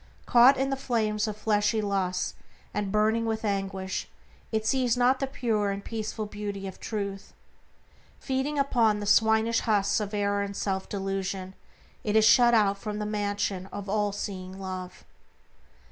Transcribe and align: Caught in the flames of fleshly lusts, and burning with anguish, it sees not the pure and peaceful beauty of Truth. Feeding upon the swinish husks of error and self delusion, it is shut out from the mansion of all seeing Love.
Caught 0.25 0.57
in 0.57 0.71
the 0.71 0.75
flames 0.75 1.27
of 1.27 1.37
fleshly 1.37 1.79
lusts, 1.79 2.33
and 2.73 2.91
burning 2.91 3.23
with 3.27 3.45
anguish, 3.45 4.09
it 4.51 4.65
sees 4.65 4.97
not 4.97 5.19
the 5.19 5.27
pure 5.27 5.69
and 5.69 5.85
peaceful 5.85 6.25
beauty 6.25 6.65
of 6.65 6.79
Truth. 6.79 7.33
Feeding 8.19 8.57
upon 8.57 8.99
the 8.99 9.05
swinish 9.05 9.59
husks 9.59 9.99
of 9.99 10.15
error 10.15 10.41
and 10.41 10.55
self 10.55 10.89
delusion, 10.89 11.53
it 12.03 12.15
is 12.15 12.25
shut 12.25 12.55
out 12.55 12.79
from 12.79 12.97
the 12.97 13.05
mansion 13.05 13.69
of 13.71 13.87
all 13.87 14.11
seeing 14.11 14.57
Love. 14.57 15.05